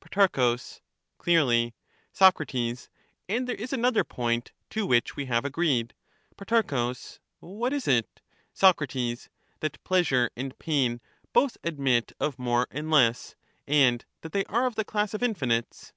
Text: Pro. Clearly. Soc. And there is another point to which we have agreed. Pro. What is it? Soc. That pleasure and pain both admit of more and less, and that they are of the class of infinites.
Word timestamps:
Pro. 0.00 0.26
Clearly. 1.16 1.74
Soc. 2.12 2.44
And 2.54 3.48
there 3.48 3.54
is 3.54 3.72
another 3.72 4.04
point 4.04 4.52
to 4.68 4.84
which 4.84 5.16
we 5.16 5.24
have 5.24 5.46
agreed. 5.46 5.94
Pro. 6.36 6.92
What 7.40 7.72
is 7.72 7.88
it? 7.88 8.20
Soc. 8.52 8.80
That 8.80 9.82
pleasure 9.84 10.30
and 10.36 10.58
pain 10.58 11.00
both 11.32 11.56
admit 11.64 12.12
of 12.20 12.38
more 12.38 12.66
and 12.70 12.90
less, 12.90 13.34
and 13.66 14.04
that 14.20 14.32
they 14.32 14.44
are 14.44 14.66
of 14.66 14.74
the 14.74 14.84
class 14.84 15.14
of 15.14 15.22
infinites. 15.22 15.94